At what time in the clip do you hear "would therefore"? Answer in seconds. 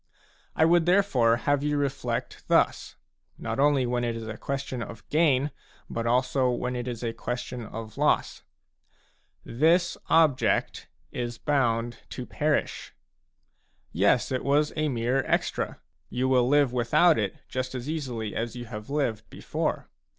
0.65-1.35